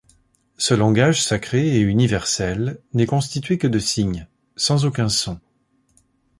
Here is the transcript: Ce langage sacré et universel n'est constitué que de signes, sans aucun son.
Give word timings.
Ce 0.57 0.73
langage 0.73 1.23
sacré 1.23 1.75
et 1.77 1.81
universel 1.81 2.79
n'est 2.93 3.05
constitué 3.05 3.59
que 3.59 3.67
de 3.67 3.77
signes, 3.77 4.27
sans 4.55 4.85
aucun 4.85 5.09
son. 5.09 5.39